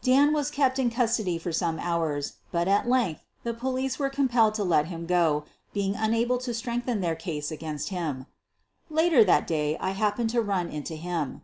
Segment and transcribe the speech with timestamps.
[0.00, 4.54] Dan was kept in custody for some hours, but at length the police were compelled
[4.54, 8.26] to let him go, be ing unable to strengthen their case against him.
[8.88, 11.42] Later that day I happened to run into him.